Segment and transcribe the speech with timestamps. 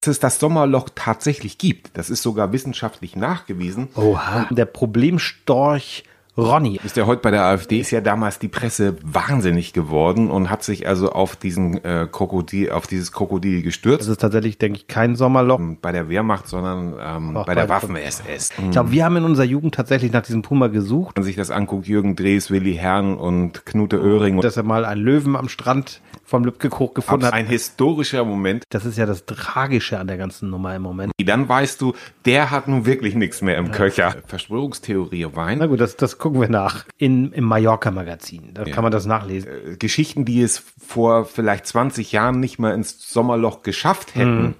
[0.00, 1.90] dass es das Sommerloch tatsächlich gibt.
[1.94, 3.88] Das ist sogar wissenschaftlich nachgewiesen.
[3.96, 4.48] Oha.
[4.50, 6.04] Der Problemstorch
[6.36, 6.80] Ronny.
[6.82, 10.62] Ist ja heute bei der AfD, ist ja damals die Presse wahnsinnig geworden und hat
[10.62, 14.02] sich also auf diesen äh, Krokodil, auf dieses Krokodil gestürzt.
[14.02, 15.60] Das ist tatsächlich, denke ich, kein Sommerloch.
[15.82, 18.50] Bei der Wehrmacht, sondern ähm, bei der Waffen-SS.
[18.58, 21.16] Ich glaube, wir haben in unserer Jugend tatsächlich nach diesem Puma gesucht.
[21.16, 24.40] Wenn man sich das anguckt, Jürgen Drees, Willi Herrn und Knute Oehring.
[24.40, 26.00] Dass er mal einen Löwen am Strand
[26.30, 27.32] vom Lübcke-Koch gefunden hat.
[27.32, 28.62] Ein historischer Moment.
[28.70, 31.12] Das ist ja das Tragische an der ganzen Nummer im Moment.
[31.20, 31.94] Dann weißt du,
[32.24, 33.72] der hat nun wirklich nichts mehr im ja.
[33.72, 34.14] Köcher.
[34.26, 35.58] Verschwörungstheorie Wein.
[35.58, 36.84] Na gut, das, das gucken wir nach.
[36.98, 38.54] In, Im Mallorca-Magazin.
[38.54, 38.72] Da ja.
[38.72, 39.50] kann man das nachlesen.
[39.50, 44.42] Äh, Geschichten, die es vor vielleicht 20 Jahren nicht mal ins Sommerloch geschafft hätten.
[44.42, 44.54] Mhm.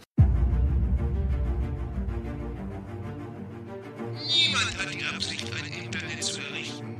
[4.27, 6.96] Niemand hat die Absicht, ein Internet zu errichten.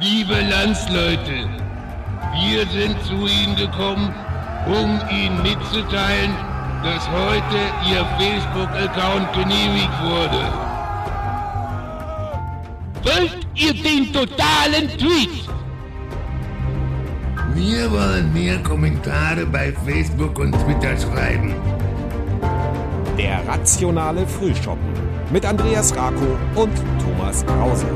[0.00, 1.48] Liebe Landsleute,
[2.34, 4.14] wir sind zu Ihnen gekommen,
[4.66, 6.32] um Ihnen mitzuteilen,
[6.82, 7.56] dass heute
[7.90, 10.63] Ihr Facebook-Account genehmigt wurde.
[13.14, 15.48] Wollt ihr den totalen Tweet?
[17.54, 21.54] Wir wollen mehr Kommentare bei Facebook und Twitter schreiben.
[23.16, 24.92] Der rationale Frühschoppen
[25.32, 27.86] mit Andreas Rako und Thomas Krause.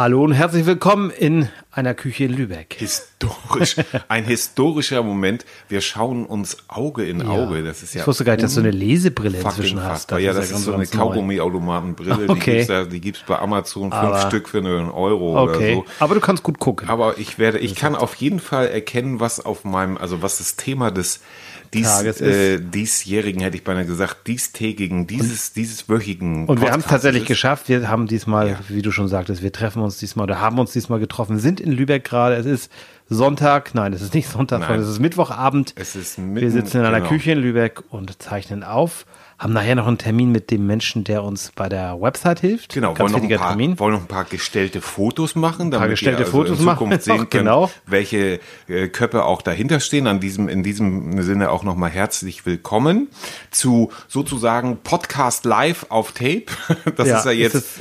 [0.00, 2.74] Hallo und herzlich willkommen in einer Küche in Lübeck.
[2.78, 3.76] Historisch,
[4.08, 5.44] ein historischer Moment.
[5.68, 7.62] Wir schauen uns Auge in Auge.
[7.62, 10.10] Das ist ja ich wusste gar nicht, dass du eine Lesebrille inzwischen hast.
[10.10, 12.28] Das ja, das ist, ist so eine Kaugummi-Automatenbrille.
[12.30, 12.86] Okay.
[12.90, 15.74] Die gibt es bei Amazon fünf Aber, Stück für einen Euro okay.
[15.74, 15.84] oder so.
[15.98, 16.88] Aber du kannst gut gucken.
[16.88, 20.56] Aber ich werde, ich kann auf jeden Fall erkennen, was auf meinem, also was das
[20.56, 21.20] Thema des
[21.74, 26.46] dies, äh, diesjährigen, hätte ich beinahe gesagt, diestägigen, dieses, dieses wöchigen.
[26.46, 27.28] Und wir haben es tatsächlich ist.
[27.28, 27.68] geschafft.
[27.68, 28.58] Wir haben diesmal, ja.
[28.68, 31.70] wie du schon sagtest, wir treffen uns diesmal oder haben uns diesmal getroffen, sind in
[31.70, 32.34] Lübeck gerade.
[32.34, 32.72] Es ist
[33.12, 35.74] Sonntag, nein, es ist nicht Sonntag, sondern es ist Mittwochabend.
[35.74, 37.10] Es ist mitten, Wir sitzen in einer genau.
[37.10, 39.04] Küche in Lübeck und zeichnen auf
[39.40, 42.74] haben nachher noch einen Termin mit dem Menschen, der uns bei der Website hilft.
[42.74, 43.78] Genau, Ganz wollen noch, ein paar, Termin.
[43.78, 47.00] wollen noch ein paar gestellte Fotos machen, damit gestellte also Fotos in Zukunft machen.
[47.00, 47.70] sehen könnt, genau.
[47.86, 50.06] welche äh, Köpfe auch dahinter stehen.
[50.06, 53.08] An diesem, in diesem Sinne auch nochmal herzlich willkommen
[53.50, 56.44] zu sozusagen Podcast Live auf Tape.
[56.96, 57.54] Das ja, ist ja jetzt.
[57.54, 57.80] Ist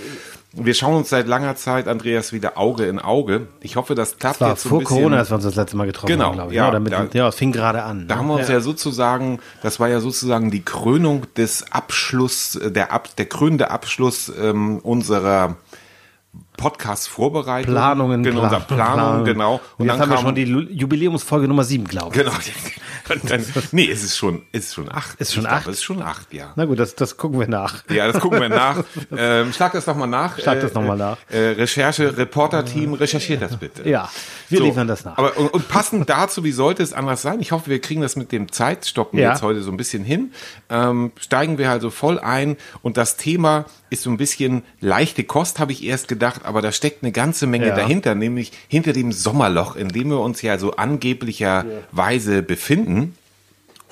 [0.52, 3.48] wir schauen uns seit langer Zeit, Andreas, wieder Auge in Auge.
[3.62, 5.78] Ich hoffe, das klappt das war jetzt so vor Corona, als wir uns das letzte
[5.78, 6.58] Mal getroffen genau, haben, glaube ich.
[6.58, 8.08] Ja, ja, damit, da, ja, es fing gerade an.
[8.08, 8.20] Da ne?
[8.20, 8.56] haben wir uns ja.
[8.56, 8.60] ja.
[8.60, 14.80] sozusagen, das war ja sozusagen die Krönung des Abschluss, der, Ab, der krönende Abschluss ähm,
[14.80, 15.56] unserer
[16.60, 17.74] Podcast-Vorbereitung.
[17.74, 18.22] Planungen.
[18.22, 19.54] Genau, Plan, Planung, genau.
[19.54, 22.22] Und, Und jetzt dann haben wir schon die Jubiläumsfolge Nummer sieben, glaube ich.
[22.22, 22.34] Genau.
[23.28, 25.20] Dann, nee, es ist schon, es ist schon acht.
[25.20, 25.68] Ist schon acht?
[25.68, 26.52] es ist schon acht, ja.
[26.56, 27.84] Na gut, das, das gucken wir nach.
[27.90, 28.84] Ja, das gucken wir nach.
[29.18, 30.38] ähm, schlag das doch mal nach.
[30.38, 31.18] Schlag das nochmal nach.
[31.30, 33.90] Äh, Recherche, Reporter-Team, recherchiert das bitte.
[33.90, 34.10] Ja,
[34.50, 35.18] wir so, liefern das nach.
[35.18, 37.40] Aber, und, und passend dazu, wie sollte es anders sein?
[37.40, 39.32] Ich hoffe, wir kriegen das mit dem Zeitstoppen ja.
[39.32, 40.34] jetzt heute so ein bisschen hin.
[40.70, 45.60] Ähm, steigen wir also voll ein und das Thema ist so ein bisschen leichte Kost,
[45.60, 47.76] habe ich erst gedacht, aber da steckt eine ganze Menge ja.
[47.76, 52.42] dahinter, nämlich hinter dem Sommerloch, in dem wir uns ja so angeblicherweise ja.
[52.42, 53.16] befinden.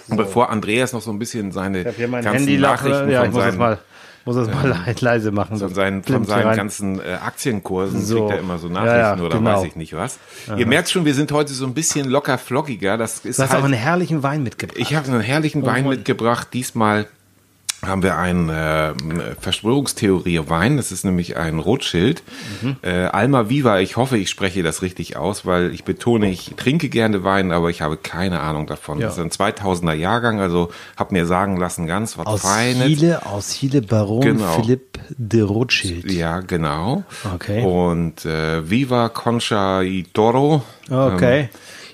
[0.09, 3.79] Und bevor Andreas noch so ein bisschen seine ganzen Handy Nachrichten ja, von seinen, mal,
[4.23, 5.57] muss das mal ähm, leise machen.
[5.57, 8.19] Von seinen, von seinen ganzen äh, Aktienkursen so.
[8.19, 9.57] kriegt er immer so Nachrichten ja, ja, oder genau.
[9.57, 10.19] weiß ich nicht was.
[10.47, 10.57] Aha.
[10.57, 12.97] Ihr merkt schon, wir sind heute so ein bisschen locker flockiger.
[12.97, 14.79] Das ist du hast halt, auch einen herrlichen Wein mitgebracht.
[14.79, 16.49] Ich habe einen herrlichen Wein mitgebracht.
[16.53, 17.07] Diesmal
[17.85, 18.93] haben wir einen äh,
[19.39, 20.77] Verschwörungstheorie Wein.
[20.77, 22.23] Das ist nämlich ein Rotschild.
[22.61, 22.77] Mhm.
[22.81, 23.79] Äh, Alma Viva.
[23.79, 27.69] Ich hoffe, ich spreche das richtig aus, weil ich betone, ich trinke gerne Wein, aber
[27.69, 28.99] ich habe keine Ahnung davon.
[28.99, 29.07] Ja.
[29.07, 32.87] Das ist ein 2000er Jahrgang, also habe mir sagen lassen, ganz was aus Feines.
[32.87, 34.61] Chile, aus Chile Baron genau.
[34.61, 36.11] Philipp de Rothschild.
[36.11, 37.03] Ja, genau.
[37.35, 37.63] Okay.
[37.63, 40.63] Und äh, Viva Concha y Toro.
[40.89, 41.41] Okay.
[41.41, 41.49] Ähm,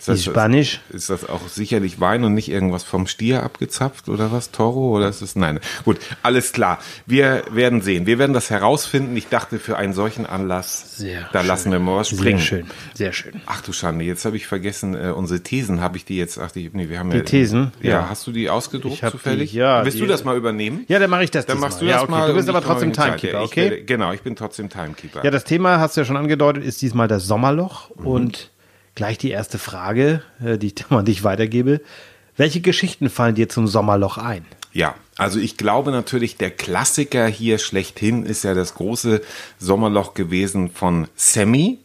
[0.10, 0.82] ist das, Spanisch?
[0.90, 4.52] Ist das auch sicherlich Wein und nicht irgendwas vom Stier abgezapft oder was?
[4.52, 5.36] Toro oder ist es?
[5.36, 5.60] Nein.
[5.86, 6.80] Gut, alles klar.
[7.06, 8.06] Wir werden sehen.
[8.06, 9.16] Wir werden das herausfinden.
[9.18, 11.48] Ich dachte, für einen solchen Anlass, Sehr da schön.
[11.48, 12.40] lassen wir mal was springen.
[12.40, 12.66] Sehr schön.
[12.94, 13.42] Sehr schön.
[13.46, 16.52] Ach du Schande, jetzt habe ich vergessen, äh, unsere Thesen habe ich die jetzt, ach,
[16.52, 17.72] die, nee, wir haben die ja, Thesen?
[17.82, 19.52] Ja, ja, hast du die ausgedruckt zufällig?
[19.52, 19.84] Die, ja.
[19.84, 20.86] Willst die, du das mal übernehmen?
[20.88, 22.12] Ja, dann mache ich das Dann machst du ja, das okay.
[22.12, 22.28] mal.
[22.28, 23.70] Du bist aber trotzdem Timekeeper, okay?
[23.70, 25.24] Werde, genau, ich bin trotzdem Timekeeper.
[25.24, 28.08] Ja, das Thema hast du ja schon angedeutet, ist diesmal das Sommerloch mhm.
[28.08, 28.53] und
[28.96, 31.82] Gleich die erste Frage, äh, die ich an dich weitergebe.
[32.36, 34.46] Welche Geschichten fallen dir zum Sommerloch ein?
[34.72, 39.22] Ja, also ich glaube natürlich, der Klassiker hier schlechthin ist ja das große
[39.60, 41.78] Sommerloch gewesen von Sammy.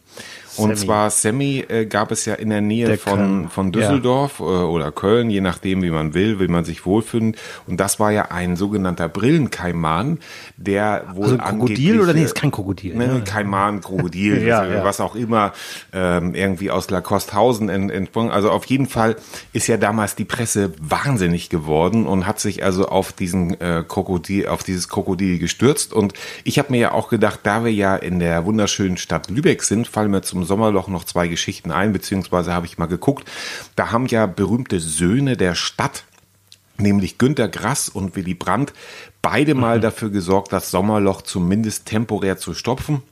[0.59, 4.43] Und zwar Semi äh, gab es ja in der Nähe Der von, von Düsseldorf äh,
[4.43, 7.37] oder Köln, je nachdem, wie man will, will man sich wohlfühlen.
[7.67, 10.19] Und das war ja ein sogenannter Brillenkaiman,
[10.57, 12.95] der wohl Also Krokodil oder nee, ist kein Krokodil.
[12.95, 13.23] Ne, ne?
[13.25, 14.85] Kaiman, Krokodil, Ja, ja.
[14.85, 15.53] was auch immer,
[15.93, 18.31] ähm, irgendwie aus Lakosthausen ent, entsprungen.
[18.31, 19.17] Also auf jeden Fall
[19.53, 24.49] ist ja damals die Presse wahnsinnig geworden und hat sich also auf diesen äh, Krokodil,
[24.49, 25.93] auf dieses Krokodil gestürzt.
[25.93, 26.15] Und
[26.45, 29.87] ich habe mir ja auch gedacht, da wir ja in der wunderschönen Stadt Lübeck sind,
[29.87, 33.29] fallen mir zum Sommerloch noch zwei Geschichten ein, beziehungsweise habe ich mal geguckt.
[33.77, 36.03] Da haben ja berühmte Söhne der Stadt
[36.81, 38.73] nämlich Günter Grass und Willy Brandt,
[39.23, 39.61] beide Mhm.
[39.61, 43.03] mal dafür gesorgt, das Sommerloch zumindest temporär zu stopfen.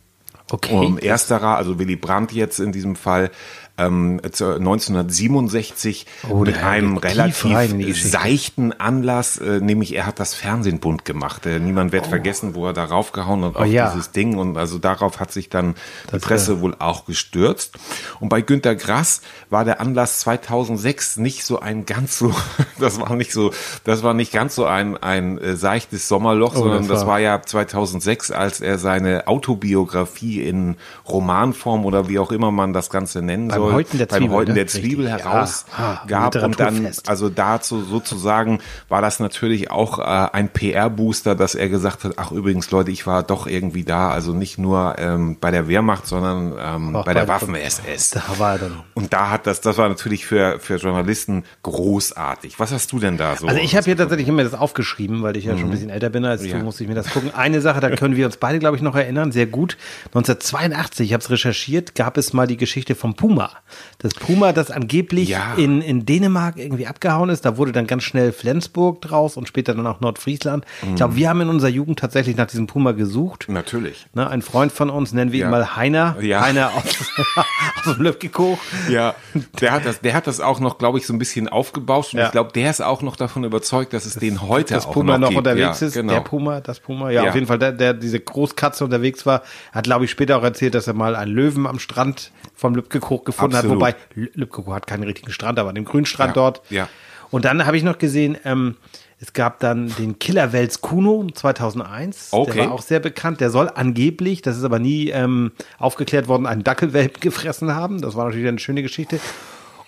[0.50, 0.74] Okay.
[0.74, 3.32] Um, ersterer, also Willy Brandt jetzt in diesem Fall,
[3.78, 10.78] ähm, zu- 1967 Oh, mit einem relativ seichten Anlass, äh, nämlich er hat das Fernsehen
[10.80, 11.46] bunt gemacht.
[11.46, 13.90] Äh, niemand wird vergessen, wo er da raufgehauen hat auf Oh ja.
[13.90, 15.74] dieses Ding und also darauf hat sich dann
[16.08, 17.74] die Das, Presse wohl auch gestürzt.
[18.20, 19.20] Und bei Günter Grass
[19.50, 22.32] war der Anlass 2006 nicht so ein ganz so,
[22.78, 23.52] das war nicht so,
[23.84, 27.20] das war nicht ganz so ein, ein äh, seichtes Sommerloch, sondern das das war- war
[27.20, 30.76] ja 2006, als er seine Autobiografie in
[31.08, 34.36] Romanform oder wie auch immer man das Ganze nennen Beim soll, Häuten der beim Zwiebel,
[34.36, 34.54] Häuten ne?
[34.54, 35.24] der Zwiebel Richtig.
[35.24, 35.32] Ja.
[35.32, 40.02] herausgab Ah, und dann, also dazu sozusagen war das natürlich auch äh,
[40.32, 44.32] ein PR-Booster, dass er gesagt hat, ach übrigens Leute, ich war doch irgendwie da, also
[44.32, 48.10] nicht nur ähm, bei der Wehrmacht, sondern ähm, Auch bei der bei- Waffen-SS.
[48.10, 48.82] Da war er dann.
[48.94, 52.58] Und da hat das, das war natürlich für, für Journalisten großartig.
[52.58, 53.46] Was hast du denn da so?
[53.46, 56.10] Also ich habe hier tatsächlich immer das aufgeschrieben, weil ich ja schon ein bisschen älter
[56.10, 56.48] bin als Mhm.
[56.48, 56.58] Ja.
[56.58, 57.34] du, musste ich mir das gucken.
[57.34, 59.76] Eine Sache, da können wir uns beide, glaube ich, noch erinnern, sehr gut.
[60.14, 63.50] 1982, ich habe es recherchiert, gab es mal die Geschichte vom Puma.
[63.98, 65.54] Das Puma, das angeblich Ja.
[65.56, 67.44] in, in Dänemark irgendwie abgehauen ist.
[67.44, 70.64] Da wurde dann ganz schnell Flensburg draus und später dann auch Nordfriesland.
[70.82, 70.94] Ich Mhm.
[70.96, 73.46] glaube, wir haben in unserer Jugend tatsächlich nach diesem Puma gesucht.
[73.48, 74.06] Natürlich.
[74.14, 75.46] Ne, ein Freund von uns, nennen wir Ja.
[75.46, 76.16] ihn mal Heiner.
[76.20, 76.40] Ja.
[76.42, 76.84] Heiner aus,
[77.86, 78.58] aus dem Löbkekoch.
[78.90, 79.14] Ja,
[79.60, 82.20] der hat das, der hat das auch noch, glaube ich, so ein bisschen aufgebauscht und
[82.20, 85.18] ich glaube, der ist auch noch davon überzeugt, dass es den heute das auch Puma
[85.18, 85.38] noch gibt.
[85.38, 85.94] unterwegs ja, ist.
[85.94, 86.12] Genau.
[86.12, 87.10] Der Puma, das Puma.
[87.10, 87.28] Ja, Ja.
[87.30, 89.42] auf jeden Fall, der, der diese Großkatze unterwegs war,
[89.72, 93.24] hat, glaube ich, später auch erzählt, dass er mal einen Löwen am Strand vom Lübkekoch
[93.24, 93.82] gefunden Absolut.
[93.82, 93.94] hat.
[94.14, 96.62] Wobei, Lü- Lübkekoch hat keinen richtigen Strand, aber den Grünstrand Ja, dort.
[96.70, 96.88] ja.
[97.30, 98.76] Und dann habe ich noch gesehen, ähm,
[99.18, 102.28] es gab dann den Killerwels Kuno 2001.
[102.32, 102.52] Okay.
[102.52, 103.40] Der war auch sehr bekannt.
[103.40, 108.00] Der soll angeblich, das ist aber nie ähm, aufgeklärt worden, einen Dackelwelpen gefressen haben.
[108.00, 109.18] Das war natürlich eine schöne Geschichte.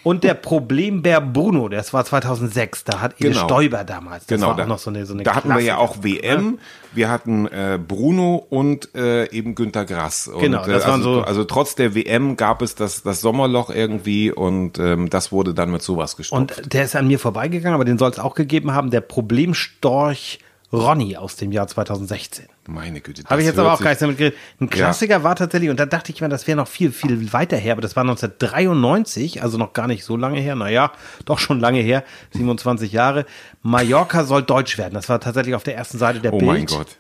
[0.05, 2.85] Und der Problembär Bruno, das war 2006.
[2.85, 3.45] Da hat Ede Genau.
[3.45, 4.27] Stoiber damals.
[4.27, 6.03] Das Genau, war da, auch noch so eine, so eine da hatten wir ja auch
[6.03, 6.59] WM,
[6.95, 10.29] wir hatten äh, Bruno und äh, eben Günter Grass.
[10.29, 13.21] Und, Genau, das äh, waren also, so- also trotz der WM gab es das, das
[13.21, 16.59] Sommerloch irgendwie und ähm, das wurde dann mit sowas gestopft.
[16.59, 18.91] Und der ist an mir vorbeigegangen, aber den soll es auch gegeben haben.
[18.91, 20.39] Der Problemstorch
[20.73, 22.47] Ronny aus dem Jahr 2016.
[22.67, 23.23] Meine Güte.
[23.25, 24.39] Habe ich jetzt aber auch gar nicht damit geredet.
[24.61, 27.57] Ein Klassiker war tatsächlich, und da dachte ich mir, das wäre noch viel, viel weiter
[27.57, 30.55] her, aber das war 1993, also noch gar nicht so lange her.
[30.57, 30.93] Naja,
[31.25, 33.25] doch schon lange her, 27 Jahre.
[33.63, 34.95] Mallorca soll deutsch werden.
[34.95, 36.51] Das war tatsächlich auf der ersten Seite der Oh Bild.
[36.51, 36.97] mein Gott.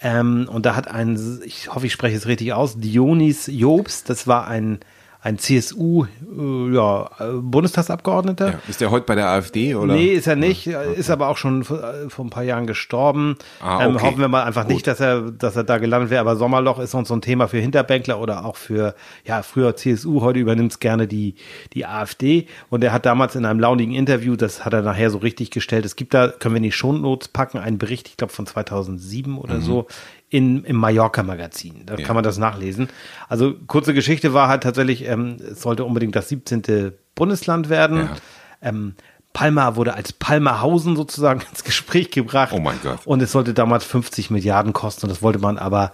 [0.00, 4.26] Ähm, und da hat ein, ich hoffe, ich spreche es richtig aus, Dionis Jobs, das
[4.26, 4.80] war ein,
[5.24, 8.48] ein CSU, äh, ja, äh, Bundestagsabgeordneter.
[8.48, 9.94] Ja, ist der heute bei der AfD oder?
[9.94, 13.36] Nee, ist er nicht, ist aber auch schon vor, äh, vor ein paar Jahren gestorben.
[13.60, 14.04] Ah, ähm, okay.
[14.06, 14.72] hoffen wir mal einfach Gut.
[14.72, 16.20] nicht, dass er, dass er da gelandet wäre.
[16.20, 20.22] Aber Sommerloch ist uns so ein Thema für Hinterbänkler oder auch für, ja, früher CSU,
[20.22, 21.36] heute übernimmt es gerne die,
[21.72, 22.48] die AfD.
[22.68, 25.84] Und er hat damals in einem launigen Interview, das hat er nachher so richtig gestellt,
[25.84, 29.38] es gibt da, können wir in die Shownotes packen, einen Bericht, ich glaube von 2007
[29.38, 29.62] oder Mhm.
[29.62, 29.86] so,
[30.32, 31.84] in, im Mallorca-Magazin.
[31.84, 32.88] Da kann man das nachlesen.
[33.28, 36.92] Also kurze Geschichte war halt tatsächlich, ähm, es sollte unbedingt das 17.
[37.14, 37.98] Bundesland werden.
[37.98, 38.16] Ja.
[38.62, 38.94] Ähm,
[39.34, 42.54] Palma wurde als Palmerhausen sozusagen ins Gespräch gebracht.
[42.54, 43.00] Oh mein Gott.
[43.04, 45.04] Und es sollte damals 50 Milliarden kosten.
[45.04, 45.92] Und das wollte man aber,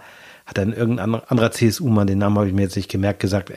[0.49, 3.55] hat dann irgendein anderer CSU-Mann, den Namen habe ich mir jetzt nicht gemerkt, gesagt, ähm,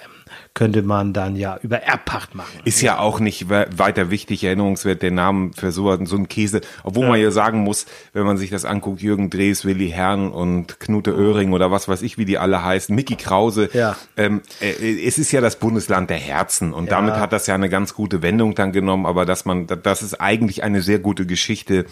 [0.54, 2.61] könnte man dann ja über Erbpacht machen.
[2.64, 6.61] Ist ja auch nicht we- weiter wichtig, erinnerungswert, der Name für so, so einen Käse.
[6.84, 10.78] Obwohl man ja sagen muss, wenn man sich das anguckt, Jürgen Drees, Willi Herrn und
[10.80, 13.70] Knute Oehring oder was weiß ich, wie die alle heißen, Mickey Krause.
[13.72, 13.96] Ja.
[14.16, 17.70] Ähm, äh, es ist ja das Bundesland der Herzen und damit hat das ja eine
[17.70, 21.87] ganz gute Wendung dann genommen, aber dass man, das ist eigentlich eine sehr gute Geschichte,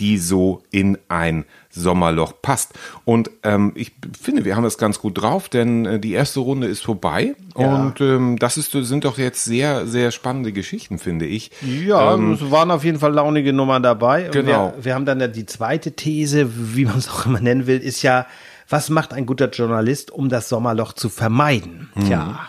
[0.00, 1.44] die so in ein
[1.76, 2.72] Sommerloch passt.
[3.04, 6.66] Und ähm, ich finde, wir haben das ganz gut drauf, denn äh, die erste Runde
[6.66, 7.74] ist vorbei Ja.
[7.76, 11.50] und ähm, das ist, sind doch jetzt sehr, sehr spannende Geschichten, finde ich.
[11.62, 14.26] Ja, es waren auf jeden Fall launige Nummern dabei.
[14.26, 14.72] Und Genau.
[14.76, 17.78] Wir, wir haben dann ja die zweite These, wie man es auch immer nennen will,
[17.78, 18.26] ist ja,
[18.68, 21.88] was macht ein guter Journalist, um das Sommerloch zu vermeiden?
[22.06, 22.40] Tja,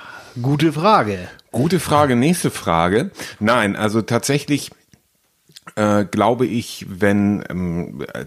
[0.41, 1.27] gute Frage.
[1.51, 3.11] Gute Frage, nächste Frage.
[3.39, 4.71] Nein, also tatsächlich
[5.75, 8.25] äh, glaube ich, wenn ähm, äh,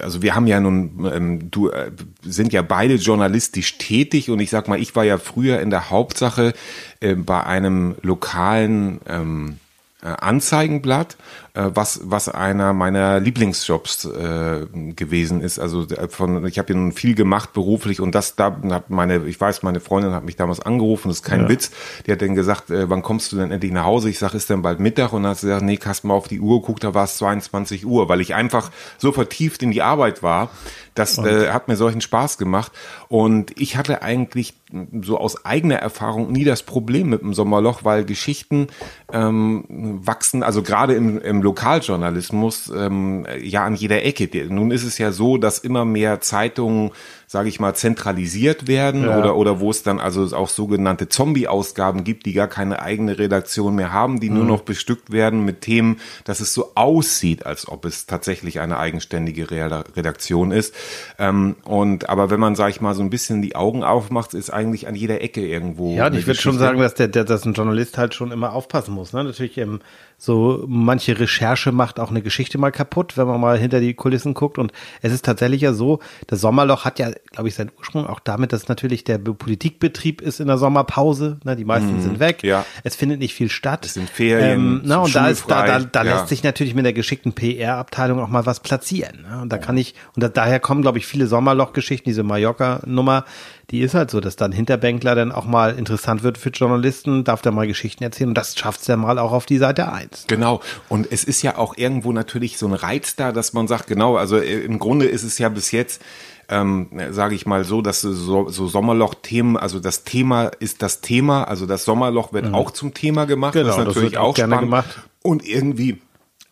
[0.00, 1.90] also wir haben ja nun, ähm, du äh,
[2.22, 5.90] sind ja beide journalistisch tätig und ich sag mal, ich war ja früher in der
[5.90, 6.52] Hauptsache
[7.00, 9.58] äh, bei einem lokalen ähm,
[10.02, 11.16] äh, Anzeigenblatt,
[11.56, 15.58] was was einer meiner Lieblingsjobs äh, gewesen ist.
[15.58, 19.24] Also äh, von ich habe ja nun viel gemacht beruflich und das da hat meine
[19.26, 21.48] ich weiß meine Freundin hat mich damals angerufen, das ist kein ja.
[21.48, 21.70] Witz.
[22.06, 24.10] Die hat dann gesagt, äh, wann kommst du denn endlich nach Hause?
[24.10, 26.28] Ich sage, ist denn bald Mittag und dann hat sie gesagt, nee, hast mal auf
[26.28, 29.82] die Uhr guckt, da war es 22 Uhr, weil ich einfach so vertieft in die
[29.82, 30.50] Arbeit war.
[30.94, 32.72] Das äh, hat mir solchen Spaß gemacht
[33.08, 34.54] und ich hatte eigentlich
[35.02, 38.68] so aus eigener Erfahrung nie das Problem mit dem Sommerloch, weil Geschichten
[39.12, 44.46] ähm, wachsen, also gerade im, im Lokaljournalismus, ähm, ja an jeder Ecke.
[44.48, 46.90] Nun ist es ja so, dass immer mehr Zeitungen
[47.26, 49.18] sage ich mal, zentralisiert werden ja.
[49.18, 53.74] oder, oder wo es dann also auch sogenannte Zombie-Ausgaben gibt, die gar keine eigene Redaktion
[53.74, 54.36] mehr haben, die mhm.
[54.36, 58.78] nur noch bestückt werden mit Themen, dass es so aussieht, als ob es tatsächlich eine
[58.78, 60.74] eigenständige Redaktion ist.
[61.18, 64.50] Ähm, und aber wenn man, sage ich mal, so ein bisschen die Augen aufmacht, ist
[64.50, 65.96] eigentlich an jeder Ecke irgendwo.
[65.96, 68.94] Ja, ich würde schon sagen, dass der, der, dass ein Journalist halt schon immer aufpassen
[68.94, 69.12] muss.
[69.12, 69.24] Ne?
[69.24, 69.80] Natürlich ähm,
[70.18, 74.34] so manche Recherche macht auch eine Geschichte mal kaputt, wenn man mal hinter die Kulissen
[74.34, 74.58] guckt.
[74.58, 78.20] Und es ist tatsächlich ja so, das Sommerloch hat ja, glaube ich, seinen Ursprung auch
[78.20, 81.38] damit, dass natürlich der Politikbetrieb ist in der Sommerpause.
[81.44, 81.56] Ne?
[81.56, 82.42] Die meisten mhm, sind weg.
[82.42, 82.64] Ja.
[82.84, 83.86] Es findet nicht viel statt.
[83.86, 84.52] Es sind Ferien.
[84.52, 86.14] Ähm, na, und da, ist, da, da, da ja.
[86.16, 89.26] lässt sich natürlich mit der geschickten PR-Abteilung auch mal was platzieren.
[89.28, 89.42] Ne?
[89.42, 93.24] Und da kann ich, und da, daher kommen, glaube ich, viele Sommerloch-Geschichten, diese Mallorca-Nummer,
[93.70, 97.42] die ist halt so, dass dann Hinterbänkler dann auch mal interessant wird für Journalisten, darf
[97.42, 100.26] da mal Geschichten erzählen und das schafft es ja mal auch auf die Seite 1.
[100.28, 100.60] Genau.
[100.88, 104.16] Und es ist ja auch irgendwo natürlich so ein Reiz da, dass man sagt, genau,
[104.16, 106.00] also äh, im Grunde ist es ja bis jetzt
[106.48, 111.44] ähm, sage ich mal so, dass so, so Sommerloch-Themen, also das Thema ist das Thema,
[111.44, 112.54] also das Sommerloch wird mhm.
[112.54, 114.70] auch zum Thema gemacht, genau, das ist natürlich das auch, auch gerne spannend.
[114.70, 115.00] gemacht.
[115.22, 116.00] Und irgendwie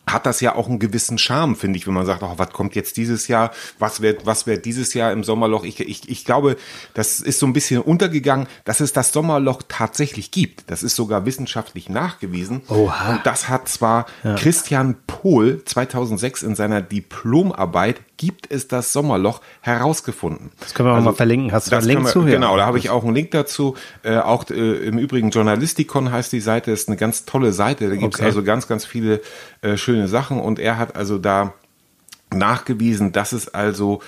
[0.06, 2.74] hat das ja auch einen gewissen Charme, finde ich, wenn man sagt, oh, was kommt
[2.74, 5.64] jetzt dieses Jahr, was wird, was wird dieses Jahr im Sommerloch?
[5.64, 6.56] Ich, ich, ich glaube,
[6.92, 10.70] das ist so ein bisschen untergegangen, dass es das Sommerloch tatsächlich gibt.
[10.70, 12.62] Das ist sogar wissenschaftlich nachgewiesen.
[12.68, 13.12] Oha.
[13.12, 14.34] Und das hat zwar ja.
[14.34, 20.50] Christian Pohl 2006 in seiner Diplomarbeit gibt es das Sommerloch herausgefunden.
[20.60, 21.52] Das können wir also, mal verlinken.
[21.52, 22.24] Hast du einen Link wir, zu?
[22.24, 23.76] Genau, da habe ich auch einen Link dazu.
[24.02, 27.88] Äh, auch äh, im Übrigen Journalistikon heißt die Seite, ist eine ganz tolle Seite.
[27.88, 28.26] Da gibt es okay.
[28.26, 29.20] also ganz, ganz viele
[29.62, 30.40] äh, schöne Sachen.
[30.40, 31.54] Und er hat also da
[32.32, 34.00] nachgewiesen, dass es also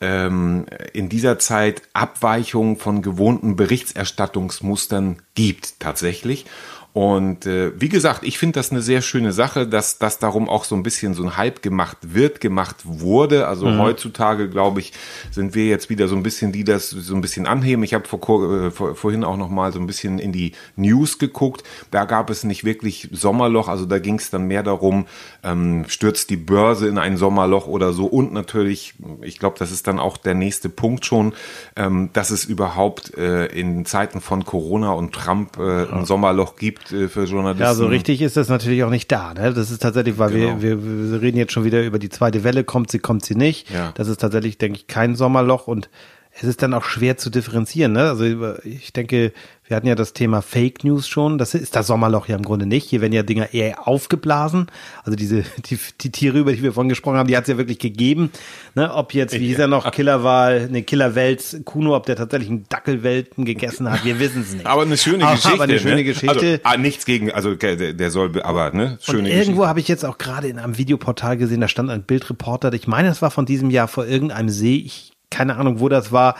[0.00, 6.46] ähm, in dieser Zeit Abweichungen von gewohnten Berichterstattungsmustern gibt tatsächlich.
[6.92, 10.64] Und äh, wie gesagt, ich finde das eine sehr schöne Sache, dass das darum auch
[10.64, 13.46] so ein bisschen so ein Hype gemacht wird, gemacht wurde.
[13.46, 13.78] Also mhm.
[13.78, 14.92] heutzutage, glaube ich,
[15.30, 17.84] sind wir jetzt wieder so ein bisschen, die das so ein bisschen anheben.
[17.84, 18.20] Ich habe vor,
[18.52, 21.62] äh, vor, vorhin auch noch mal so ein bisschen in die News geguckt.
[21.92, 23.68] Da gab es nicht wirklich Sommerloch.
[23.68, 25.06] Also da ging es dann mehr darum,
[25.42, 28.06] ähm, stürzt die Börse in ein Sommerloch oder so.
[28.06, 31.32] Und natürlich, ich glaube, das ist dann auch der nächste Punkt schon,
[31.76, 36.92] ähm, dass es überhaupt äh, in Zeiten von Corona und Trump äh, ein Sommerloch gibt
[36.92, 37.62] äh, für Journalisten.
[37.62, 39.34] Ja, so richtig ist das natürlich auch nicht da.
[39.34, 39.52] Ne?
[39.52, 40.62] Das ist tatsächlich, weil genau.
[40.62, 43.34] wir, wir, wir reden jetzt schon wieder über die zweite Welle, kommt sie, kommt sie
[43.34, 43.70] nicht.
[43.70, 43.92] Ja.
[43.94, 45.88] Das ist tatsächlich, denke ich, kein Sommerloch und
[46.32, 47.92] es ist dann auch schwer zu differenzieren.
[47.92, 48.08] Ne?
[48.08, 48.24] Also
[48.64, 49.32] ich denke,
[49.66, 51.38] wir hatten ja das Thema Fake News schon.
[51.38, 52.88] Das ist das Sommerloch ja im Grunde nicht.
[52.88, 54.66] Hier werden ja Dinger eher aufgeblasen.
[55.04, 57.58] Also diese, die, die Tiere, über die wir vorhin gesprochen haben, die hat es ja
[57.58, 58.30] wirklich gegeben.
[58.74, 58.92] Ne?
[58.94, 63.44] Ob jetzt, wie hieß er noch, Killerwahl, ne, Killerwelts, Kuno, ob der tatsächlich einen Dackelwelten
[63.44, 64.66] gegessen hat, wir wissen es nicht.
[64.66, 65.54] Aber eine schöne aber, Geschichte.
[65.54, 66.04] Aber eine schöne ne?
[66.04, 66.28] Geschichte.
[66.30, 69.88] Also, ah, nichts gegen, also der, der soll, aber ne, schöne Und irgendwo habe ich
[69.88, 73.30] jetzt auch gerade in einem Videoportal gesehen, da stand ein Bildreporter, ich meine, es war
[73.30, 76.34] von diesem Jahr vor irgendeinem See, ich keine Ahnung, wo das war,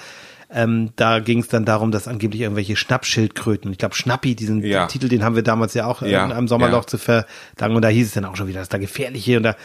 [0.52, 4.86] ähm, da ging es dann darum, dass angeblich irgendwelche Schnappschildkröten, ich glaube Schnappi, diesen ja.
[4.86, 6.24] Titel, den haben wir damals ja auch ja.
[6.24, 6.86] in einem Sommerloch ja.
[6.88, 7.76] zu verdanken.
[7.76, 9.56] Und da hieß es dann auch schon wieder, dass da gefährliche und da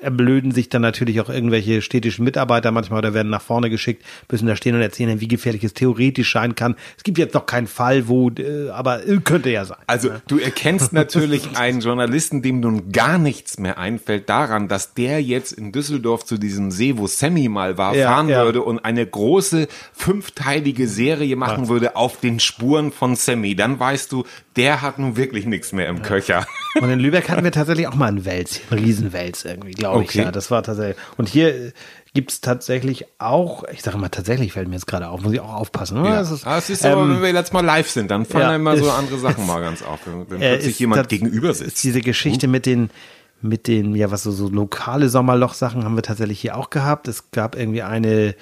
[0.00, 4.46] erblöden sich dann natürlich auch irgendwelche städtischen Mitarbeiter manchmal oder werden nach vorne geschickt, müssen
[4.46, 6.74] da stehen und erzählen, wie gefährlich es theoretisch sein kann.
[6.96, 9.78] Es gibt jetzt noch keinen Fall, wo, äh, aber äh, könnte ja sein.
[9.86, 10.22] Also ne?
[10.26, 15.52] du erkennst natürlich einen Journalisten, dem nun gar nichts mehr einfällt, daran, dass der jetzt
[15.52, 20.31] in Düsseldorf zu diesem See, wo Sammy mal war, fahren würde und eine große fünf
[20.34, 24.24] fünfteilige Serie machen würde auf den Spuren von Sammy, dann weißt du,
[24.56, 26.02] der hat nun wirklich nichts mehr im ja.
[26.02, 26.46] Köcher.
[26.80, 30.08] Und in Lübeck hatten wir tatsächlich auch mal einen Wels, einen Riesenwels irgendwie, glaube okay.
[30.08, 30.14] ich.
[30.24, 30.96] Ja, das war tatsächlich.
[31.16, 31.72] Und hier
[32.14, 35.40] gibt es tatsächlich auch, ich sage mal tatsächlich fällt mir jetzt gerade auf, muss ich
[35.40, 36.02] auch aufpassen.
[36.04, 36.16] Ja.
[36.16, 38.42] Das ist, ah, es ist ähm, aber, wenn wir jetzt mal live sind, dann fallen
[38.42, 41.82] ja, immer so andere Sachen mal ganz auf, wenn, wenn äh, plötzlich jemand gegenüber sitzt.
[41.84, 42.50] Diese Geschichte uh.
[42.50, 42.90] mit den
[43.44, 47.08] mit den, ja, was so, so lokale Sommerloch-Sachen haben wir tatsächlich hier auch gehabt.
[47.08, 48.36] Es gab irgendwie eine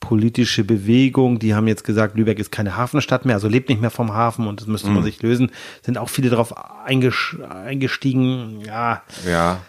[0.00, 3.90] politische Bewegung, die haben jetzt gesagt, Lübeck ist keine Hafenstadt mehr, also lebt nicht mehr
[3.90, 5.04] vom Hafen und das müsste man mhm.
[5.04, 5.50] sich lösen.
[5.82, 9.02] Sind auch viele darauf eingestiegen, ja.
[9.26, 9.60] Ja.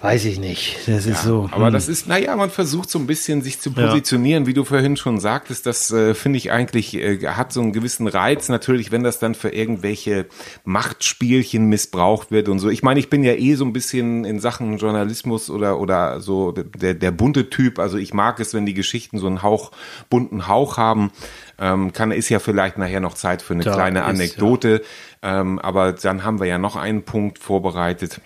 [0.00, 0.78] Weiß ich nicht.
[0.86, 1.48] Das ist so.
[1.50, 1.72] Aber hm.
[1.72, 5.18] das ist, naja, man versucht so ein bisschen sich zu positionieren, wie du vorhin schon
[5.18, 5.66] sagtest.
[5.66, 8.48] Das äh, finde ich eigentlich, äh, hat so einen gewissen Reiz.
[8.48, 10.26] Natürlich, wenn das dann für irgendwelche
[10.62, 12.70] Machtspielchen missbraucht wird und so.
[12.70, 16.52] Ich meine, ich bin ja eh so ein bisschen in Sachen Journalismus oder, oder so
[16.52, 17.80] der, der bunte Typ.
[17.80, 19.72] Also ich mag es, wenn die Geschichten so einen Hauch,
[20.10, 21.10] bunten Hauch haben.
[21.58, 24.82] Ähm, kann, ist ja vielleicht nachher noch Zeit für eine Da kleine ist, Anekdote.
[25.22, 28.20] Ähm, aber dann haben wir ja noch einen Punkt vorbereitet.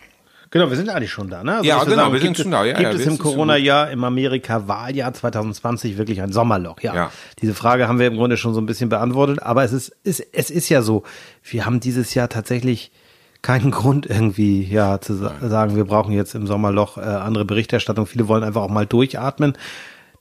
[0.52, 1.56] Genau, wir sind eigentlich schon da, ne?
[1.56, 4.04] Also Ja, genau, wir gibt sind schon da, ja, Gibt ja, es im Corona-Jahr im
[4.04, 6.80] Amerika-Wahljahr 2020 wirklich ein Sommerloch?
[6.82, 6.94] Ja.
[6.94, 7.10] Ja.
[7.40, 10.20] Diese Frage haben wir im Grunde schon so ein bisschen beantwortet, aber es ist, ist,
[10.32, 11.04] es ist ja so,
[11.42, 12.92] wir haben dieses Jahr tatsächlich
[13.40, 18.06] keinen Grund irgendwie, ja, zu sa sagen, wir brauchen jetzt im Sommerloch äh, andere Berichterstattung.
[18.06, 19.54] Viele wollen einfach auch mal durchatmen.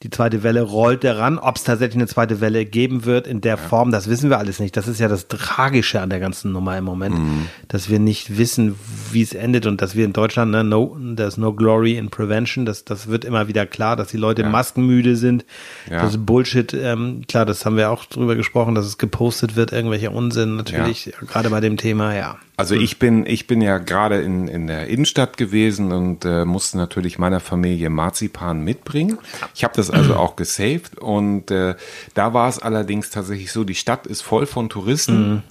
[0.03, 1.37] Die zweite Welle rollt daran.
[1.37, 4.59] Ob es tatsächlich eine zweite Welle geben wird in der Form, das wissen wir alles
[4.59, 4.75] nicht.
[4.75, 7.47] Das ist ja das Tragische an der ganzen Nummer im Moment, Mhm.
[7.67, 8.75] dass wir nicht wissen,
[9.11, 12.65] wie es endet und dass wir in Deutschland, ne, no, there's no glory in prevention.
[12.65, 15.45] Das, das wird immer wieder klar, dass die Leute maskenmüde sind.
[15.89, 16.01] Ja.
[16.01, 16.73] Das ist Bullshit.
[16.73, 21.13] Ähm, klar, das haben wir auch drüber gesprochen, dass es gepostet wird, irgendwelcher Unsinn natürlich,
[21.27, 22.37] gerade bei dem Thema, ja.
[22.61, 26.77] Also ich bin, ich bin ja gerade in, in der Innenstadt gewesen und äh, musste
[26.77, 29.17] natürlich meiner Familie Marzipan mitbringen.
[29.55, 31.73] Ich habe das also auch gesaved und äh,
[32.13, 35.41] da war es allerdings tatsächlich so, die Stadt ist voll von Touristen.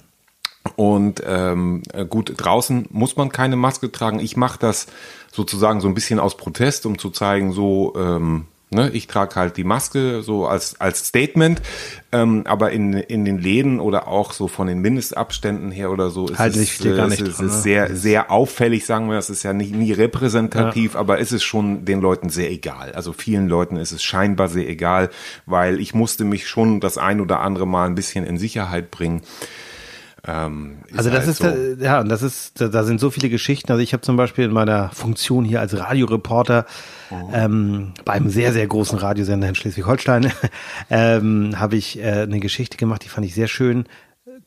[0.77, 4.21] Und ähm, äh, gut, draußen muss man keine Maske tragen.
[4.21, 4.87] Ich mache das
[5.33, 9.57] sozusagen so ein bisschen aus Protest, um zu zeigen, so ähm, ne, ich trage halt
[9.57, 11.61] die Maske so als als Statement.
[12.13, 16.27] Ähm, aber in in den Läden oder auch so von den Mindestabständen her oder so
[16.27, 17.61] ist Halten es, sich viele gar äh, nicht es, dran, ist ne?
[17.61, 19.17] sehr sehr auffällig, sagen wir.
[19.17, 22.93] Es ist ja nicht nie repräsentativ, aber es ist schon den Leuten sehr egal.
[22.93, 25.09] Also vielen Leuten ist es scheinbar sehr egal,
[25.45, 29.21] weil ich musste mich schon das ein oder andere Mal ein bisschen in Sicherheit bringen.
[30.27, 31.47] Ähm, Also das halt ist, so.
[31.47, 33.71] äh, ja, das ist, da, da sind so viele Geschichten.
[33.71, 36.65] Also ich habe zum Beispiel in meiner Funktion hier als Radioreporter
[37.33, 40.31] ähm, bei einem sehr, sehr großen Radiosender in Schleswig-Holstein
[40.89, 43.85] ähm, habe ich äh, eine Geschichte gemacht, die fand ich sehr schön.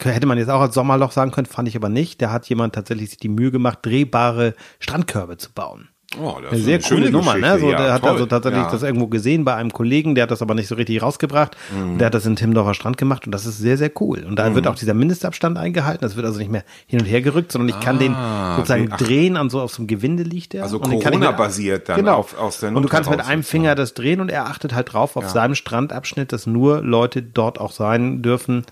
[0.02, 2.20] Hätte man jetzt auch als Sommerloch sagen können, fand ich aber nicht.
[2.20, 5.88] Da hat jemand tatsächlich sich die Mühe gemacht, drehbare Strandkörbe zu bauen.
[6.20, 7.40] Oh, das Eine ist sehr eine coole schöne Nummer, ne?
[7.40, 7.60] Geschichte.
[7.60, 8.70] So, Ja, der hat also tatsächlich Ja.
[8.70, 11.56] das irgendwo gesehen bei einem Kollegen, der hat das aber nicht so richtig rausgebracht.
[11.76, 11.98] Mhm.
[11.98, 14.24] Der hat das in Timmendorfer Strand gemacht und das ist sehr, sehr cool.
[14.26, 16.02] Und da wird auch dieser Mindestabstand eingehalten.
[16.02, 18.14] Das wird also nicht mehr hin und her gerückt, sondern ich kann den
[18.56, 18.96] sozusagen ach.
[18.98, 20.62] drehen an so auf so einem Gewinde liegt der.
[20.62, 22.16] Ah, Also Corona-basiert dann genau.
[22.16, 23.42] auf- aus der Und du Not kannst mit einem.
[23.42, 27.60] Finger das drehen und er achtet halt drauf auf seinem Strandabschnitt, dass nur Leute dort
[27.60, 28.64] auch sein dürfen,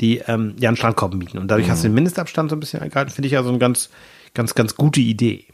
[0.00, 1.38] die ähm, ja einen Strandkorb mieten.
[1.38, 3.12] Und dadurch hast du den Mindestabstand so ein bisschen eingehalten.
[3.12, 3.90] Finde ich also eine ganz,
[4.34, 5.44] ganz, ganz gute Idee.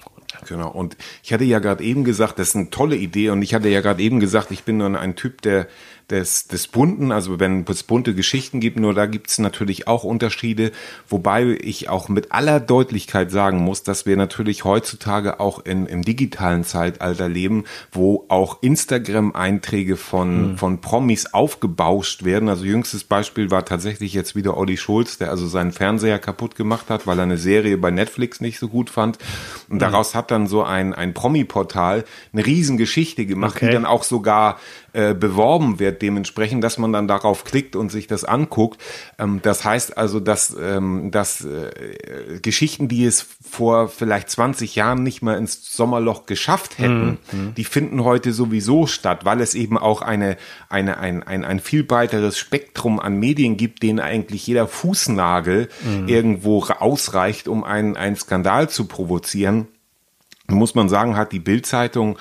[0.46, 0.70] Genau.
[0.70, 3.30] Und ich hatte ja gerade eben gesagt, das ist eine tolle Idee.
[3.30, 5.66] Und ich hatte ja gerade eben gesagt, ich bin dann ein Typ der
[6.11, 10.05] des, des Bunten, also wenn es bunte Geschichten gibt, nur da gibt es natürlich auch
[10.05, 10.73] Unterschiede,
[11.09, 16.03] wobei ich auch mit aller Deutlichkeit sagen muss, dass wir natürlich heutzutage auch in, im
[16.03, 22.49] digitalen Zeitalter leben, wo auch Instagram-Einträge von, von Promis aufgebauscht werden.
[22.49, 26.90] Also jüngstes Beispiel war tatsächlich jetzt wieder Olli Schulz, der also seinen Fernseher kaputt gemacht
[26.90, 29.18] hat, weil er eine Serie bei Netflix nicht so gut fand.
[29.68, 33.66] Und daraus hat dann so ein, ein Promi-Portal eine Riesengeschichte gemacht, Okay.
[33.66, 34.59] die dann auch sogar
[34.92, 38.81] äh, beworben wird dementsprechend, dass man dann darauf klickt und sich das anguckt.
[39.18, 45.03] Ähm, das heißt also, dass, ähm, dass äh, Geschichten, die es vor vielleicht 20 Jahren
[45.03, 47.18] nicht mehr ins Sommerloch geschafft hätten,
[47.57, 50.37] die finden heute sowieso statt, weil es eben auch eine,
[50.68, 55.68] eine, ein, ein, ein viel breiteres Spektrum an Medien gibt, denen eigentlich jeder Fußnagel
[56.07, 59.68] irgendwo ausreicht, um einen, einen Skandal zu provozieren.
[60.48, 62.18] Muss man sagen, hat die Bild-Zeitung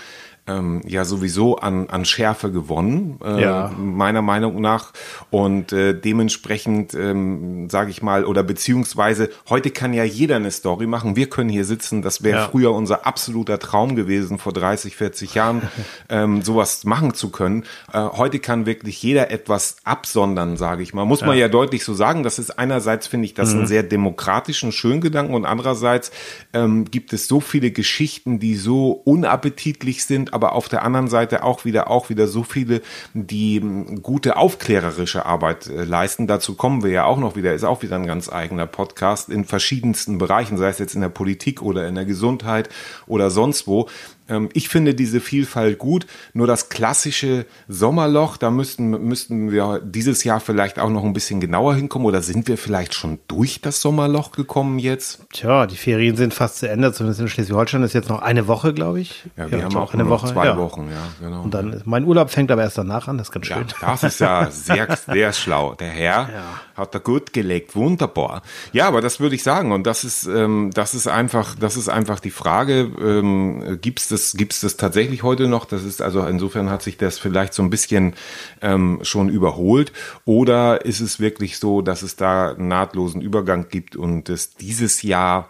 [0.50, 3.72] ähm, ja sowieso an, an Schärfe gewonnen, äh, Ja.
[3.78, 4.92] meiner Meinung nach.
[5.30, 10.88] Und äh, dementsprechend, ähm, sage ich mal, oder beziehungsweise heute kann ja jeder eine Story
[10.88, 11.16] machen.
[11.16, 12.48] Wir können hier sitzen, das wäre Ja.
[12.50, 15.62] früher unser absoluter Traum gewesen, vor 30, 40 Jahren
[16.10, 17.64] ähm, sowas machen zu können.
[17.94, 21.06] Äh, heute kann wirklich jeder etwas absondern, sage ich mal.
[21.06, 22.24] Muss man ja deutlich so sagen.
[22.24, 26.12] Das ist einerseits, finde ich, das einen sehr demokratischen, schönen Gedanken und andererseits
[26.54, 31.44] ähm, gibt es so viele Geschichten, die so unappetitlich sind, aber auf der anderen Seite
[31.44, 32.82] auch wieder, auch wieder so viele,
[33.14, 36.28] die ähm, gute aufklärerische Arbeit äh, leisten.
[36.28, 39.44] Dazu kommen wir ja auch noch wieder, ist auch wieder ein ganz eigener Podcast in
[39.44, 42.70] verschiedensten Bereichen, sei es jetzt in der Politik oder in der Gesundheit
[43.06, 43.90] oder sonst wo.
[44.30, 50.24] Ähm, Ich finde diese Vielfalt gut, nur das klassische Sommerloch, da müssten, müssten wir dieses
[50.24, 53.82] Jahr vielleicht auch noch ein bisschen genauer hinkommen oder sind wir vielleicht schon durch das
[53.82, 55.22] Sommerloch gekommen jetzt?
[55.34, 58.74] Tja, die Ferien sind fast zu Ende, zumindest in Schleswig-Holstein ist jetzt noch eine Woche,
[58.74, 59.26] glaube ich.
[59.38, 60.58] Ja, wir haben noch auch nur noch zwei ja.
[60.58, 61.44] Wochen, ja, genau.
[61.44, 63.68] Und dann, mein Urlaub fängt aber erst danach an, das ist ganz Ja, schön.
[63.82, 65.74] das ist ja sehr, sehr schlau.
[65.76, 66.30] Der Herr
[66.76, 68.42] hat da gut gelegt, wunderbar.
[68.74, 69.72] Ja, aber das würde ich sagen.
[69.72, 74.08] Und das ist, ähm, das ist einfach, das ist einfach die Frage: ähm, Gibt es
[74.10, 75.66] das das, gibt's das tatsächlich heute noch?
[75.66, 78.16] Das ist also insofern hat sich das vielleicht so ein bisschen
[78.62, 79.94] ähm, schon überholt.
[80.26, 85.02] Oder ist es wirklich so, dass es da einen nahtlosen Übergang gibt und es dieses
[85.02, 85.50] Jahr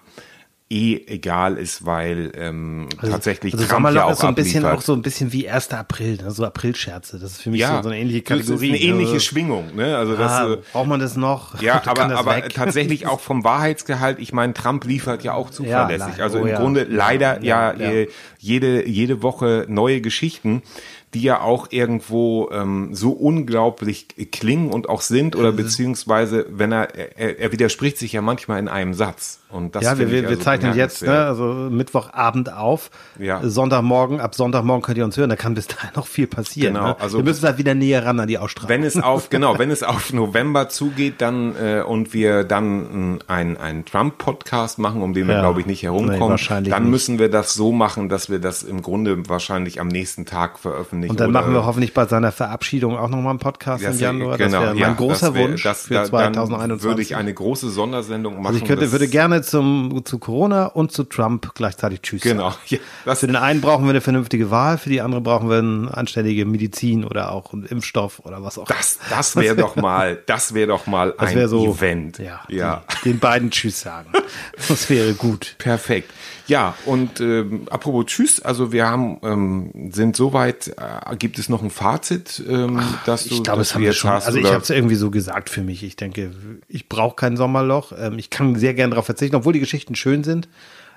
[0.72, 4.66] eh egal ist, weil ähm, also, tatsächlich also Trump ja auch ist so ein bisschen
[4.66, 5.72] auch so ein bisschen wie 1.
[5.72, 6.30] April, ne?
[6.30, 7.18] so Aprilscherze.
[7.18, 8.52] Das ist für mich ja, so, so eine ähnliche Kategorie.
[8.52, 9.76] Das ist eine ähnliche also, Schwingung.
[9.76, 9.98] Ne?
[9.98, 11.60] Also das, ah, braucht man das noch?
[11.60, 14.20] Ja, aber, aber tatsächlich auch vom Wahrheitsgehalt.
[14.20, 16.18] Ich meine, Trump liefert ja auch zuverlässig.
[16.18, 18.06] Ja, also im oh, Grunde leider ja, ja,
[18.38, 20.62] jede jede Woche neue Geschichten
[21.14, 26.96] die ja auch irgendwo ähm, so unglaublich klingen und auch sind oder beziehungsweise wenn er,
[26.96, 29.40] er, er widerspricht sich ja manchmal in einem Satz.
[29.50, 32.92] Und das ja, wir, wir, also wir zeichnen jetzt, ne, also Mittwochabend auf.
[33.18, 33.42] Ja.
[33.44, 36.76] Sonntagmorgen, ab Sonntagmorgen könnt ihr uns hören, da kann bis dahin noch viel passieren.
[36.76, 37.00] Genau, ne?
[37.00, 38.70] also wir müssen halt wieder näher ran an die Ausstrahlung.
[38.70, 43.58] Wenn es auf, genau, wenn es auf November zugeht, dann äh, und wir dann einen
[43.58, 45.42] ein Trump-Podcast machen, um den wir, ja.
[45.42, 48.84] glaube ich, nicht herumkommen, nee, dann müssen wir das so machen, dass wir das im
[48.84, 50.99] Grunde wahrscheinlich am nächsten Tag veröffentlichen.
[51.08, 54.38] Und dann machen wir hoffentlich bei seiner Verabschiedung auch nochmal einen Podcast im Januar.
[54.38, 56.70] Genau, das wäre mein ja, großer wär, Wunsch das, für 2021.
[56.70, 58.48] Dann würde ich eine große Sondersendung machen.
[58.48, 62.54] Also ich könnte, würde gerne zum, zu Corona und zu Trump gleichzeitig Tschüss Genau.
[62.68, 65.96] Ja, für den einen brauchen wir eine vernünftige Wahl, für die andere brauchen wir eine
[65.96, 68.66] anständige Medizin oder auch einen Impfstoff oder was auch.
[68.66, 72.20] Das, das wäre doch mal, das wäre doch mal das ein so, Event.
[72.20, 72.84] Ja, ja.
[73.04, 74.12] Die, den beiden Tschüss sagen.
[74.68, 75.56] Das wäre gut.
[75.58, 76.12] Perfekt.
[76.50, 81.62] Ja, und ähm, apropos Tschüss, also wir haben ähm, sind soweit, äh, gibt es noch
[81.62, 84.10] ein Fazit, ähm, Ach, dass du ich glaube, das haben wir schon.
[84.10, 85.84] Hast, also ich habe es irgendwie so gesagt für mich.
[85.84, 86.32] Ich denke,
[86.68, 87.92] ich brauche kein Sommerloch.
[87.96, 90.50] Ähm, ich kann sehr gern darauf verzichten, obwohl die Geschichten schön sind.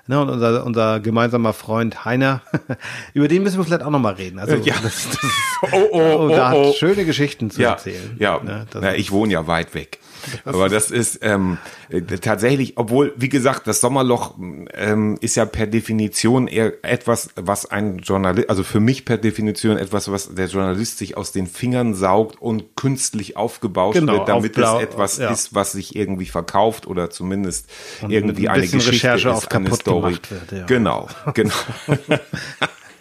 [0.05, 2.41] Ne, und unser, unser gemeinsamer Freund Heiner,
[3.13, 4.37] über den müssen wir vielleicht auch nochmal reden.
[4.37, 4.73] Also, ja.
[4.83, 5.19] das, das,
[5.71, 8.17] oh, oh, oh, da oh, hat schöne Geschichten zu ja, erzählen.
[8.19, 9.99] Ja, ne, ja ich wohne ja weit weg.
[10.45, 11.57] Aber das ist ähm,
[11.89, 14.35] äh, tatsächlich, obwohl, wie gesagt, das Sommerloch
[14.73, 19.77] ähm, ist ja per Definition eher etwas, was ein Journalist, also für mich per Definition
[19.77, 24.57] etwas, was der Journalist sich aus den Fingern saugt und künstlich aufgebaut genau, wird, damit
[24.57, 25.29] es etwas ja.
[25.29, 27.69] ist, was sich irgendwie verkauft oder zumindest
[28.01, 30.13] und irgendwie ein eine Geschichte Recherche ist, auf eine Story.
[30.13, 30.65] Wird, ja.
[30.65, 31.53] Genau, genau.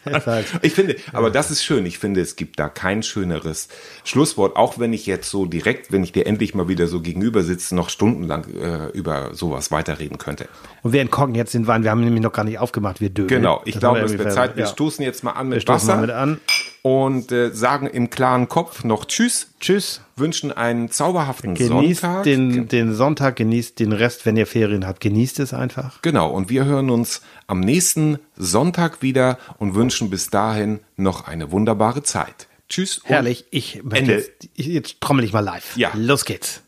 [0.26, 1.86] Halt ich finde, aber das ist schön.
[1.86, 3.68] Ich finde, es gibt da kein schöneres
[4.04, 7.42] Schlusswort, auch wenn ich jetzt so direkt, wenn ich dir endlich mal wieder so gegenüber
[7.42, 10.48] sitze, noch stundenlang äh, über sowas weiterreden könnte.
[10.82, 11.84] Und wir entkorken jetzt den Wein.
[11.84, 13.00] Wir haben nämlich noch gar nicht aufgemacht.
[13.00, 13.28] Wir dürfen.
[13.28, 13.62] Genau.
[13.64, 14.56] Ich glaube, es wird Zeit.
[14.56, 14.70] Wir ja.
[14.70, 15.96] stoßen jetzt mal an mit wir Wasser.
[15.96, 16.40] Mal mit an.
[16.82, 19.52] Und äh, sagen im klaren Kopf noch Tschüss.
[19.60, 20.00] Tschüss.
[20.16, 22.24] Wünschen einen zauberhaften genießt Sonntag.
[22.24, 25.00] Den, den Sonntag, genießt den Rest, wenn ihr Ferien habt.
[25.00, 26.02] Genießt es einfach.
[26.02, 26.30] Genau.
[26.30, 32.02] Und wir hören uns am nächsten Sonntag wieder und wünschen bis dahin noch eine wunderbare
[32.02, 32.48] Zeit.
[32.68, 33.00] Tschüss.
[33.04, 33.44] Herrlich.
[33.50, 34.14] Ich, Ende.
[34.14, 35.76] Jetzt, jetzt trommel ich mal live.
[35.76, 35.92] Ja.
[35.94, 36.62] Los geht's.